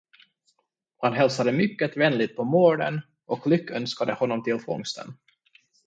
[1.01, 5.13] Han hälsade mycket vänligt på mården och lyckönskade honom till fångsten.